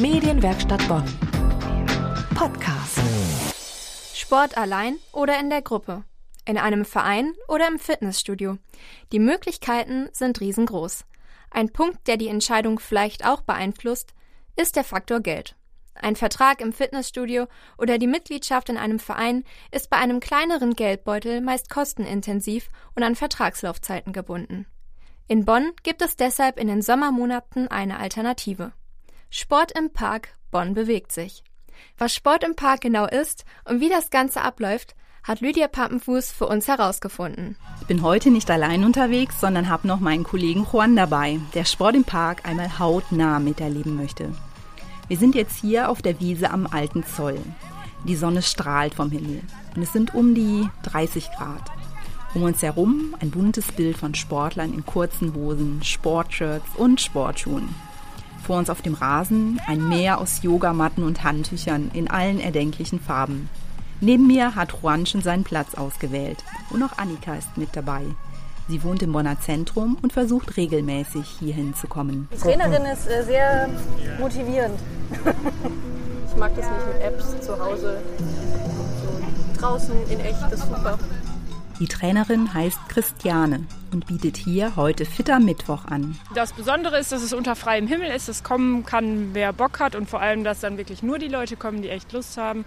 [0.00, 1.02] Medienwerkstatt Bonn.
[2.36, 3.00] Podcast.
[4.14, 6.04] Sport allein oder in der Gruppe.
[6.44, 8.58] In einem Verein oder im Fitnessstudio.
[9.10, 11.04] Die Möglichkeiten sind riesengroß.
[11.50, 14.14] Ein Punkt, der die Entscheidung vielleicht auch beeinflusst,
[14.54, 15.56] ist der Faktor Geld.
[15.94, 19.42] Ein Vertrag im Fitnessstudio oder die Mitgliedschaft in einem Verein
[19.72, 24.66] ist bei einem kleineren Geldbeutel meist kostenintensiv und an Vertragslaufzeiten gebunden.
[25.26, 28.72] In Bonn gibt es deshalb in den Sommermonaten eine Alternative.
[29.30, 31.44] Sport im Park Bonn bewegt sich.
[31.98, 36.46] Was Sport im Park genau ist und wie das Ganze abläuft, hat Lydia Pappenfuß für
[36.46, 37.56] uns herausgefunden.
[37.82, 41.94] Ich bin heute nicht allein unterwegs, sondern habe noch meinen Kollegen Juan dabei, der Sport
[41.94, 44.32] im Park einmal hautnah miterleben möchte.
[45.08, 47.38] Wir sind jetzt hier auf der Wiese am Alten Zoll.
[48.04, 49.42] Die Sonne strahlt vom Himmel
[49.76, 51.70] und es sind um die 30 Grad.
[52.32, 57.74] Um uns herum ein buntes Bild von Sportlern in kurzen Hosen, Sportshirts und Sportschuhen.
[58.48, 63.50] Vor uns auf dem Rasen ein Meer aus Yogamatten und Handtüchern in allen erdenklichen Farben.
[64.00, 66.42] Neben mir hat Juan schon seinen Platz ausgewählt.
[66.70, 68.04] Und auch Annika ist mit dabei.
[68.66, 72.26] Sie wohnt im Bonner Zentrum und versucht regelmäßig hierhin zu kommen.
[72.32, 73.68] Die Trainerin ist äh, sehr
[74.18, 74.80] motivierend.
[76.30, 78.00] ich mag das nicht mit Apps zu Hause.
[79.04, 80.98] So draußen in echt, das ist super.
[81.80, 86.18] Die Trainerin heißt Christiane und bietet hier heute Fitter Mittwoch an.
[86.34, 88.28] Das Besondere ist, dass es unter freiem Himmel ist.
[88.28, 91.56] Es kommen kann, wer Bock hat und vor allem, dass dann wirklich nur die Leute
[91.56, 92.64] kommen, die echt Lust haben.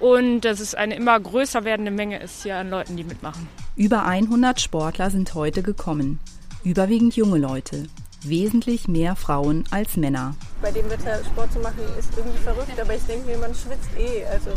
[0.00, 3.48] Und dass es eine immer größer werdende Menge ist hier an Leuten, die mitmachen.
[3.74, 6.20] Über 100 Sportler sind heute gekommen.
[6.64, 7.86] Überwiegend junge Leute.
[8.22, 10.34] Wesentlich mehr Frauen als Männer.
[10.60, 13.90] Bei dem Wetter Sport zu machen ist irgendwie verrückt, aber ich denke mir, man schwitzt
[13.96, 14.24] eh.
[14.26, 14.50] Also.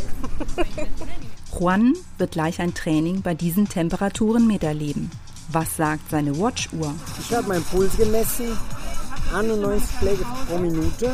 [1.56, 5.10] Juan wird gleich ein Training bei diesen Temperaturen miterleben.
[5.52, 6.94] Was sagt seine Watchuhr?
[7.20, 8.56] Ich habe meinen Puls gemessen,
[9.34, 11.10] 91 Schläge pro Minute.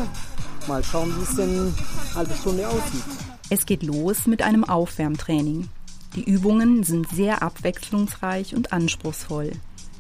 [0.69, 1.73] Mal schauen, wie es denn eine
[2.15, 3.03] halbe Stunde aussieht.
[3.51, 5.69] Es geht los mit einem Aufwärmtraining.
[6.15, 9.53] Die Übungen sind sehr abwechslungsreich und anspruchsvoll.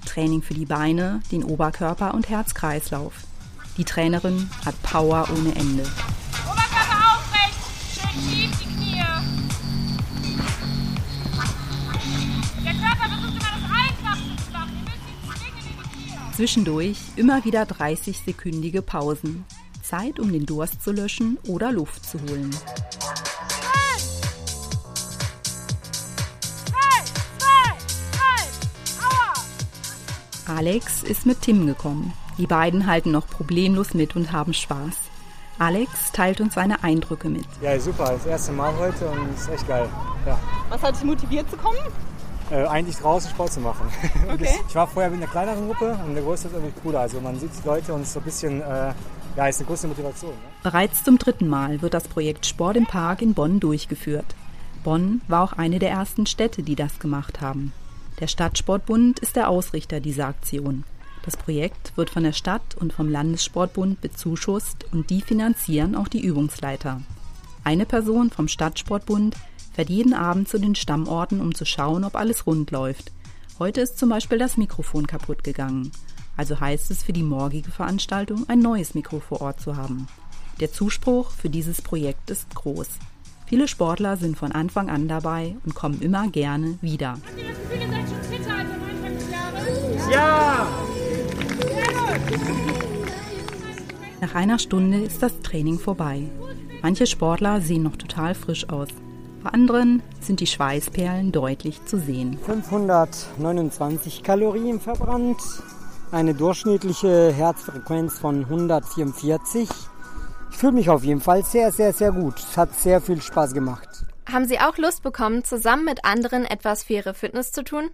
[0.07, 3.15] Training für die Beine, den Oberkörper und Herz-Kreislauf.
[3.77, 5.83] Die Trainerin hat Power ohne Ende.
[16.39, 19.45] Zwischendurch immer wieder 30-sekündige Pausen.
[19.83, 22.55] Zeit, um den Durst zu löschen oder Luft zu holen.
[30.47, 32.13] Alex ist mit Tim gekommen.
[32.39, 34.95] Die beiden halten noch problemlos mit und haben Spaß.
[35.59, 37.47] Alex teilt uns seine Eindrücke mit.
[37.61, 38.13] Ja, super.
[38.13, 39.89] Das erste Mal heute und es ist echt geil.
[40.25, 40.39] Ja.
[40.69, 41.81] Was hat dich motiviert zu kommen?
[42.51, 43.89] Äh, eigentlich draußen Sport zu machen.
[44.33, 44.49] Okay.
[44.69, 47.01] ich war vorher mit einer kleineren Gruppe und der größte ist irgendwie cooler.
[47.01, 48.93] Also man sieht die Leute und es ist so ein bisschen, äh,
[49.37, 50.31] ja, ist eine große Motivation.
[50.31, 50.37] Ne?
[50.63, 54.35] Bereits zum dritten Mal wird das Projekt Sport im Park in Bonn durchgeführt.
[54.85, 57.73] Bonn war auch eine der ersten Städte, die das gemacht haben.
[58.21, 60.85] Der Stadtsportbund ist der Ausrichter dieser Aktion.
[61.25, 66.25] Das Projekt wird von der Stadt und vom Landessportbund bezuschusst und die finanzieren auch die
[66.25, 67.03] Übungsleiter.
[67.65, 69.37] Eine Person vom Stadtsportbund
[69.79, 73.13] fährt jeden Abend zu den Stammorten, um zu schauen, ob alles rund läuft.
[73.61, 75.93] Heute ist zum Beispiel das Mikrofon kaputt gegangen.
[76.37, 80.09] Also heißt es für die morgige Veranstaltung, ein neues Mikro vor Ort zu haben.
[80.59, 82.89] Der Zuspruch für dieses Projekt ist groß.
[83.47, 87.11] Viele Sportler sind von Anfang an dabei und kommen immer gerne wieder.
[87.11, 90.13] Habt ihr das Gefühl, ihr seid schon fitter als am Anfang des Jahres?
[90.13, 90.67] Ja!
[94.21, 96.23] Nach einer Stunde ist das Training vorbei.
[96.83, 98.89] Manche Sportler sehen noch total frisch aus.
[99.43, 102.39] Bei anderen sind die Schweißperlen deutlich zu sehen.
[102.45, 105.41] 529 Kalorien verbrannt,
[106.11, 109.69] eine durchschnittliche Herzfrequenz von 144.
[110.51, 112.39] Ich fühle mich auf jeden Fall sehr, sehr, sehr gut.
[112.39, 113.89] Es hat sehr viel Spaß gemacht.
[114.31, 117.91] Haben Sie auch Lust bekommen, zusammen mit anderen etwas für Ihre Fitness zu tun?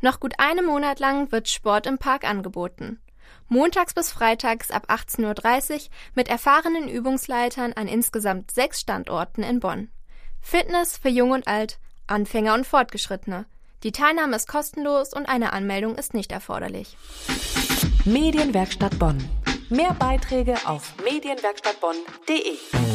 [0.00, 3.00] Noch gut einen Monat lang wird Sport im Park angeboten.
[3.48, 5.80] Montags bis freitags ab 18.30 Uhr
[6.14, 9.88] mit erfahrenen Übungsleitern an insgesamt sechs Standorten in Bonn.
[10.42, 13.46] Fitness für Jung und Alt, Anfänger und Fortgeschrittene.
[13.84, 16.96] Die Teilnahme ist kostenlos und eine Anmeldung ist nicht erforderlich.
[18.04, 19.18] Medienwerkstatt Bonn.
[19.70, 22.91] Mehr Beiträge auf medienwerkstattbonn.de.